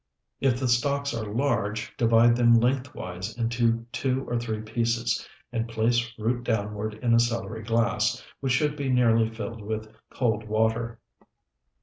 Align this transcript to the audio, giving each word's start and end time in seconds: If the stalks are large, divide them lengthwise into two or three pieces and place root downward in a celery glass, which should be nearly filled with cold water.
If 0.39 0.59
the 0.59 0.67
stalks 0.67 1.13
are 1.13 1.31
large, 1.31 1.95
divide 1.95 2.35
them 2.35 2.55
lengthwise 2.59 3.37
into 3.37 3.85
two 3.91 4.23
or 4.27 4.39
three 4.39 4.59
pieces 4.63 5.29
and 5.51 5.67
place 5.67 6.11
root 6.17 6.43
downward 6.43 6.95
in 7.03 7.13
a 7.13 7.19
celery 7.19 7.61
glass, 7.61 8.25
which 8.39 8.53
should 8.53 8.75
be 8.75 8.89
nearly 8.89 9.29
filled 9.29 9.61
with 9.61 9.93
cold 10.09 10.47
water. 10.49 10.97